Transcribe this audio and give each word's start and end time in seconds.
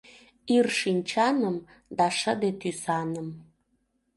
Ир 0.55 0.67
шинчаным 0.79 1.57
да 1.97 2.05
шыде 2.17 2.51
тӱсаным. 2.61 3.29